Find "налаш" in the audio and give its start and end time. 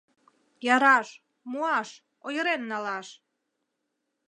2.71-3.07